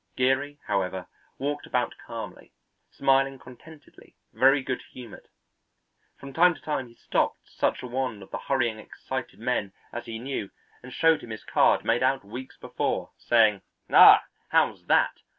Geary, 0.15 0.57
however, 0.65 1.05
walked 1.37 1.67
about 1.67 1.93
calmly, 2.07 2.51
smiling 2.89 3.37
contentedly, 3.37 4.15
very 4.33 4.63
good 4.63 4.81
humoured. 4.91 5.27
From 6.17 6.33
time 6.33 6.55
to 6.55 6.59
time 6.61 6.87
he 6.87 6.95
stopped 6.95 7.41
such 7.47 7.83
a 7.83 7.87
one 7.87 8.23
of 8.23 8.31
the 8.31 8.39
hurrying, 8.39 8.79
excited 8.79 9.37
men 9.39 9.73
as 9.93 10.07
he 10.07 10.17
knew 10.17 10.49
and 10.81 10.91
showed 10.91 11.21
him 11.21 11.29
his 11.29 11.43
card 11.43 11.85
made 11.85 12.01
out 12.01 12.25
weeks 12.25 12.57
before, 12.57 13.11
saying, 13.15 13.61
"Ah, 13.91 14.23
how's 14.49 14.87
that? 14.87 15.19